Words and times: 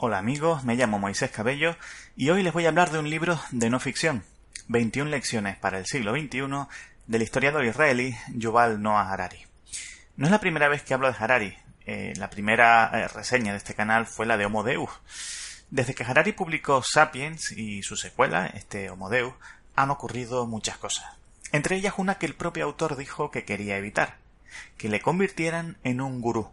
Hola 0.00 0.18
amigos, 0.18 0.62
me 0.62 0.76
llamo 0.76 1.00
Moisés 1.00 1.32
Cabello 1.32 1.74
y 2.14 2.30
hoy 2.30 2.44
les 2.44 2.52
voy 2.52 2.66
a 2.66 2.68
hablar 2.68 2.92
de 2.92 3.00
un 3.00 3.10
libro 3.10 3.40
de 3.50 3.68
no 3.68 3.80
ficción, 3.80 4.22
21 4.68 5.10
lecciones 5.10 5.56
para 5.56 5.76
el 5.80 5.86
siglo 5.86 6.12
XXI 6.12 6.68
del 7.08 7.22
historiador 7.22 7.64
israelí 7.64 8.16
Yuval 8.32 8.80
Noah 8.80 9.12
Harari. 9.12 9.44
No 10.16 10.26
es 10.26 10.30
la 10.30 10.38
primera 10.38 10.68
vez 10.68 10.84
que 10.84 10.94
hablo 10.94 11.10
de 11.10 11.16
Harari, 11.18 11.58
eh, 11.84 12.12
la 12.16 12.30
primera 12.30 12.92
eh, 12.94 13.08
reseña 13.08 13.50
de 13.50 13.58
este 13.58 13.74
canal 13.74 14.06
fue 14.06 14.24
la 14.24 14.36
de 14.36 14.46
Homo 14.46 14.62
Deus. 14.62 14.88
Desde 15.70 15.96
que 15.96 16.04
Harari 16.04 16.30
publicó 16.30 16.80
Sapiens 16.84 17.50
y 17.50 17.82
su 17.82 17.96
secuela, 17.96 18.46
este 18.46 18.90
Homo 18.90 19.10
Deus, 19.10 19.34
han 19.74 19.90
ocurrido 19.90 20.46
muchas 20.46 20.78
cosas. 20.78 21.06
Entre 21.50 21.74
ellas 21.74 21.94
una 21.96 22.18
que 22.18 22.26
el 22.26 22.36
propio 22.36 22.66
autor 22.66 22.96
dijo 22.96 23.32
que 23.32 23.44
quería 23.44 23.76
evitar, 23.76 24.18
que 24.76 24.88
le 24.88 25.00
convirtieran 25.00 25.76
en 25.82 26.00
un 26.00 26.20
gurú, 26.20 26.52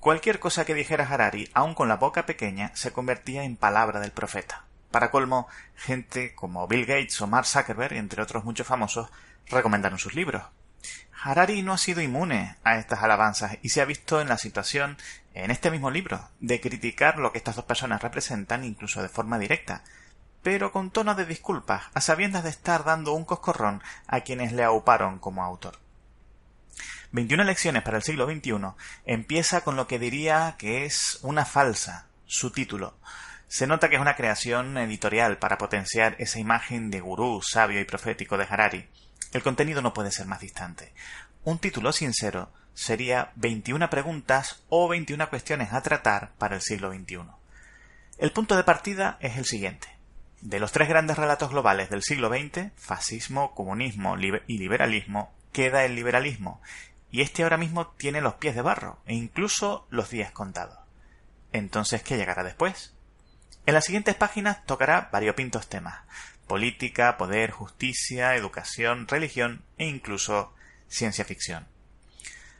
Cualquier 0.00 0.38
cosa 0.38 0.64
que 0.64 0.72
dijera 0.72 1.06
Harari, 1.06 1.50
aun 1.52 1.74
con 1.74 1.86
la 1.86 1.98
boca 1.98 2.24
pequeña, 2.24 2.70
se 2.74 2.90
convertía 2.90 3.44
en 3.44 3.56
palabra 3.56 4.00
del 4.00 4.12
profeta. 4.12 4.64
Para 4.90 5.10
colmo, 5.10 5.46
gente 5.76 6.34
como 6.34 6.66
Bill 6.66 6.86
Gates 6.86 7.20
o 7.20 7.26
Mark 7.26 7.44
Zuckerberg, 7.44 7.92
entre 7.92 8.22
otros 8.22 8.42
muchos 8.42 8.66
famosos, 8.66 9.10
recomendaron 9.50 9.98
sus 9.98 10.14
libros. 10.14 10.42
Harari 11.22 11.60
no 11.60 11.74
ha 11.74 11.78
sido 11.78 12.00
inmune 12.00 12.56
a 12.64 12.78
estas 12.78 13.02
alabanzas 13.02 13.58
y 13.60 13.68
se 13.68 13.82
ha 13.82 13.84
visto 13.84 14.22
en 14.22 14.30
la 14.30 14.38
situación, 14.38 14.96
en 15.34 15.50
este 15.50 15.70
mismo 15.70 15.90
libro, 15.90 16.30
de 16.40 16.62
criticar 16.62 17.18
lo 17.18 17.30
que 17.30 17.36
estas 17.36 17.56
dos 17.56 17.66
personas 17.66 18.00
representan 18.00 18.64
incluso 18.64 19.02
de 19.02 19.10
forma 19.10 19.38
directa, 19.38 19.84
pero 20.42 20.72
con 20.72 20.90
tono 20.90 21.14
de 21.14 21.26
disculpas, 21.26 21.82
a 21.92 22.00
sabiendas 22.00 22.44
de 22.44 22.48
estar 22.48 22.84
dando 22.84 23.12
un 23.12 23.26
coscorrón 23.26 23.82
a 24.06 24.20
quienes 24.20 24.52
le 24.52 24.64
auparon 24.64 25.18
como 25.18 25.44
autor. 25.44 25.78
21 27.12 27.42
lecciones 27.42 27.82
para 27.82 27.96
el 27.96 28.04
siglo 28.04 28.26
XXI 28.30 28.52
empieza 29.04 29.62
con 29.62 29.74
lo 29.74 29.88
que 29.88 29.98
diría 29.98 30.54
que 30.58 30.84
es 30.84 31.18
una 31.22 31.44
falsa, 31.44 32.06
su 32.26 32.52
título. 32.52 32.96
Se 33.48 33.66
nota 33.66 33.88
que 33.88 33.96
es 33.96 34.00
una 34.00 34.14
creación 34.14 34.78
editorial 34.78 35.38
para 35.38 35.58
potenciar 35.58 36.14
esa 36.20 36.38
imagen 36.38 36.90
de 36.90 37.00
gurú 37.00 37.40
sabio 37.42 37.80
y 37.80 37.84
profético 37.84 38.38
de 38.38 38.46
Harari. 38.48 38.88
El 39.32 39.42
contenido 39.42 39.82
no 39.82 39.92
puede 39.92 40.12
ser 40.12 40.26
más 40.26 40.38
distante. 40.38 40.92
Un 41.42 41.58
título 41.58 41.92
sincero 41.92 42.52
sería 42.74 43.32
21 43.34 43.90
preguntas 43.90 44.62
o 44.68 44.86
21 44.86 45.28
cuestiones 45.30 45.72
a 45.72 45.82
tratar 45.82 46.30
para 46.38 46.54
el 46.54 46.62
siglo 46.62 46.92
XXI. 46.92 47.22
El 48.18 48.30
punto 48.30 48.56
de 48.56 48.62
partida 48.62 49.18
es 49.20 49.36
el 49.36 49.46
siguiente. 49.46 49.88
De 50.42 50.60
los 50.60 50.70
tres 50.70 50.88
grandes 50.88 51.18
relatos 51.18 51.50
globales 51.50 51.90
del 51.90 52.02
siglo 52.02 52.28
XX, 52.28 52.70
fascismo, 52.76 53.52
comunismo 53.54 54.16
y 54.16 54.58
liberalismo, 54.58 55.34
queda 55.52 55.84
el 55.84 55.94
liberalismo, 55.94 56.60
y 57.10 57.22
este 57.22 57.42
ahora 57.42 57.56
mismo 57.56 57.88
tiene 57.88 58.20
los 58.20 58.34
pies 58.34 58.54
de 58.54 58.62
barro 58.62 58.98
e 59.06 59.14
incluso 59.14 59.86
los 59.90 60.10
días 60.10 60.32
contados. 60.32 60.78
Entonces, 61.52 62.02
¿qué 62.02 62.16
llegará 62.16 62.44
después? 62.44 62.94
En 63.66 63.74
las 63.74 63.84
siguientes 63.84 64.14
páginas 64.14 64.64
tocará 64.64 65.08
variopintos 65.12 65.68
temas 65.68 66.00
política, 66.50 67.16
poder, 67.16 67.52
justicia, 67.52 68.34
educación, 68.34 69.06
religión 69.06 69.62
e 69.78 69.86
incluso 69.86 70.52
ciencia 70.88 71.24
ficción. 71.24 71.68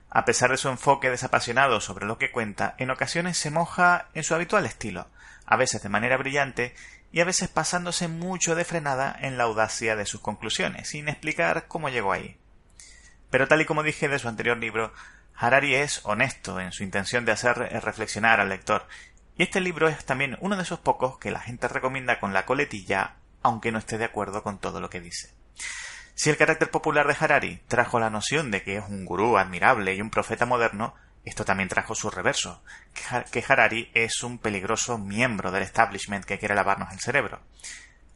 A 0.08 0.24
pesar 0.24 0.52
de 0.52 0.58
su 0.58 0.68
enfoque 0.68 1.10
desapasionado 1.10 1.80
sobre 1.80 2.06
lo 2.06 2.16
que 2.16 2.30
cuenta, 2.30 2.76
en 2.78 2.92
ocasiones 2.92 3.36
se 3.36 3.50
moja 3.50 4.06
en 4.14 4.22
su 4.22 4.32
habitual 4.36 4.64
estilo, 4.64 5.08
a 5.44 5.56
veces 5.56 5.82
de 5.82 5.88
manera 5.88 6.16
brillante 6.16 6.72
y 7.10 7.18
a 7.18 7.24
veces 7.24 7.48
pasándose 7.48 8.06
mucho 8.06 8.54
de 8.54 8.64
frenada 8.64 9.16
en 9.20 9.36
la 9.36 9.42
audacia 9.42 9.96
de 9.96 10.06
sus 10.06 10.20
conclusiones, 10.20 10.90
sin 10.90 11.08
explicar 11.08 11.66
cómo 11.66 11.88
llegó 11.88 12.12
ahí. 12.12 12.39
Pero 13.30 13.48
tal 13.48 13.60
y 13.60 13.64
como 13.64 13.82
dije 13.82 14.08
de 14.08 14.18
su 14.18 14.28
anterior 14.28 14.58
libro, 14.58 14.92
Harari 15.34 15.74
es 15.74 16.00
honesto 16.04 16.60
en 16.60 16.72
su 16.72 16.82
intención 16.82 17.24
de 17.24 17.32
hacer 17.32 17.56
reflexionar 17.82 18.40
al 18.40 18.50
lector, 18.50 18.86
y 19.36 19.44
este 19.44 19.60
libro 19.60 19.88
es 19.88 20.04
también 20.04 20.36
uno 20.40 20.56
de 20.56 20.64
esos 20.64 20.80
pocos 20.80 21.18
que 21.18 21.30
la 21.30 21.40
gente 21.40 21.66
recomienda 21.66 22.20
con 22.20 22.34
la 22.34 22.44
coletilla, 22.44 23.16
aunque 23.42 23.72
no 23.72 23.78
esté 23.78 23.96
de 23.96 24.04
acuerdo 24.04 24.42
con 24.42 24.58
todo 24.58 24.80
lo 24.80 24.90
que 24.90 25.00
dice. 25.00 25.32
Si 26.14 26.28
el 26.28 26.36
carácter 26.36 26.70
popular 26.70 27.06
de 27.06 27.16
Harari 27.18 27.62
trajo 27.66 27.98
la 27.98 28.10
noción 28.10 28.50
de 28.50 28.62
que 28.62 28.76
es 28.76 28.84
un 28.86 29.06
gurú 29.06 29.38
admirable 29.38 29.94
y 29.94 30.02
un 30.02 30.10
profeta 30.10 30.44
moderno, 30.44 30.94
esto 31.24 31.46
también 31.46 31.70
trajo 31.70 31.94
su 31.94 32.10
reverso, 32.10 32.62
que 33.30 33.44
Harari 33.48 33.90
es 33.94 34.22
un 34.22 34.36
peligroso 34.36 34.98
miembro 34.98 35.50
del 35.50 35.62
establishment 35.62 36.26
que 36.26 36.38
quiere 36.38 36.54
lavarnos 36.54 36.92
el 36.92 37.00
cerebro. 37.00 37.40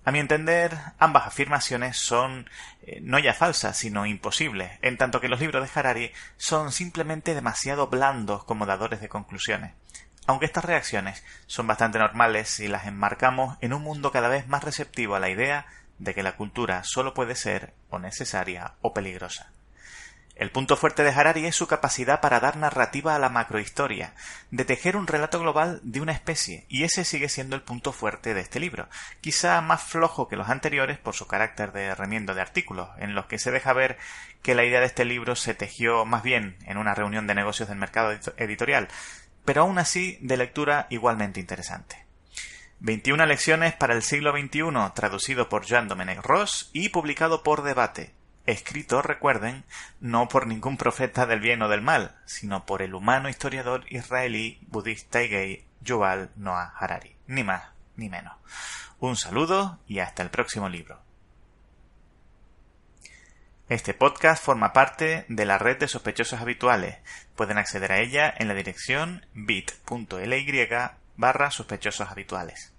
A 0.07 0.13
mi 0.13 0.19
entender, 0.19 0.77
ambas 0.99 1.27
afirmaciones 1.27 1.97
son 1.97 2.51
eh, 2.83 3.01
no 3.01 3.19
ya 3.19 3.33
falsas, 3.33 3.79
sino 3.79 4.05
imposibles, 4.05 4.73
en 4.83 4.99
tanto 4.99 5.19
que 5.19 5.29
los 5.29 5.41
libros 5.41 5.63
de 5.65 5.81
Harari 5.81 6.13
son 6.37 6.73
simplemente 6.73 7.35
demasiado 7.35 7.87
blandos 7.87 8.45
como 8.45 8.67
dadores 8.67 9.01
de 9.01 9.09
conclusiones. 9.09 9.73
Aunque 10.27 10.45
estas 10.45 10.65
reacciones 10.67 11.25
son 11.47 11.67
bastante 11.67 11.99
normales 11.99 12.49
si 12.51 12.69
las 12.69 12.87
enmarcamos 12.87 13.57
en 13.63 13.73
un 13.73 13.83
mundo 13.83 14.13
cada 14.13 14.29
vez 14.29 14.47
más 14.47 14.63
receptivo 14.63 15.15
a 15.15 15.21
la 15.21 15.31
idea 15.31 15.67
de 15.99 16.15
que 16.15 16.23
la 16.23 16.37
cultura 16.37 16.83
solo 16.85 17.15
puede 17.15 17.35
ser 17.35 17.73
o 17.89 17.99
necesaria 17.99 18.75
o 18.83 18.93
peligrosa. 18.93 19.54
El 20.37 20.51
punto 20.51 20.77
fuerte 20.77 21.05
de 21.05 21.11
Harari 21.11 21.47
es 21.47 21.55
su 21.55 21.69
capacidad 21.69 22.21
para 22.21 22.41
dar 22.41 22.57
narrativa 22.57 23.15
a 23.15 23.21
la 23.21 23.29
macrohistoria, 23.29 24.15
de 24.51 24.65
tejer 24.65 24.97
un 24.97 25.07
relato 25.07 25.39
global 25.39 25.79
de 25.85 26.01
una 26.01 26.11
especie, 26.11 26.67
y 26.69 26.83
ese 26.83 27.05
sigue 27.05 27.29
siendo 27.29 27.55
el 27.55 27.63
punto 27.63 27.93
fuerte 27.93 28.35
de 28.35 28.41
este 28.41 28.59
libro, 28.59 28.89
quizá 29.21 29.61
más 29.61 29.85
flojo 29.85 30.27
que 30.27 30.35
los 30.35 30.49
anteriores 30.49 30.99
por 30.99 31.15
su 31.15 31.29
carácter 31.29 31.71
de 31.71 31.95
remiendo 31.95 32.35
de 32.35 32.41
artículos, 32.41 32.89
en 32.99 33.15
los 33.15 33.27
que 33.27 33.39
se 33.39 33.53
deja 33.53 33.73
ver 33.73 33.97
que 34.43 34.57
la 34.57 34.65
idea 34.65 34.81
de 34.81 34.87
este 34.87 35.05
libro 35.05 35.37
se 35.37 35.55
tejió 35.55 36.05
más 36.05 36.25
bien 36.25 36.57
en 36.67 36.79
una 36.79 36.97
reunión 36.97 37.29
de 37.29 37.37
negocios 37.37 37.69
del 37.69 37.79
mercado 37.79 38.13
editorial, 38.37 38.89
pero 39.45 39.63
aún 39.63 39.79
así 39.79 40.19
de 40.21 40.37
lectura 40.37 40.89
igualmente 40.91 41.39
interesante. 41.39 42.05
21 42.81 43.25
lecciones 43.27 43.73
para 43.75 43.95
el 43.95 44.03
siglo 44.03 44.33
XXI, 44.33 44.65
traducido 44.97 45.49
por 45.49 45.65
Jean 45.65 45.87
Domenech 45.87 46.23
Ross 46.23 46.71
y 46.73 46.89
publicado 46.89 47.45
por 47.45 47.63
Debate, 47.63 48.13
escrito, 48.47 49.03
recuerden, 49.03 49.65
no 50.01 50.29
por 50.29 50.47
ningún 50.47 50.77
profeta 50.77 51.27
del 51.27 51.41
bien 51.41 51.63
o 51.63 51.69
del 51.69 51.83
mal, 51.83 52.17
sino 52.27 52.67
por 52.67 52.83
el 52.83 52.95
humano 52.95 53.29
historiador 53.29 53.85
israelí, 53.89 54.59
budista 54.69 55.23
y 55.23 55.29
gay 55.29 55.65
Yuval 55.81 56.31
Noah 56.37 56.75
Harari. 56.79 57.17
Ni 57.27 57.43
más 57.45 57.63
ni 57.97 58.09
menos. 58.09 58.35
Un 58.99 59.17
saludo 59.17 59.79
y 59.87 60.01
hasta 60.01 60.23
el 60.23 60.31
próximo 60.31 60.69
libro. 60.69 61.01
Este 63.69 63.95
podcast 63.95 64.45
forma 64.45 64.75
parte 64.75 65.25
de 65.29 65.45
la 65.47 65.57
red 65.57 65.79
de 65.79 65.89
sospechosos 65.89 66.41
habituales. 66.41 66.99
Pueden 67.35 67.57
acceder 67.57 67.93
a 67.93 68.01
ella 68.01 68.33
en 68.37 68.49
la 68.49 68.55
dirección 68.55 69.27
bit.ly 69.33 70.69
barra 71.17 71.51
sospechosos 71.51 72.11
habituales. 72.11 72.74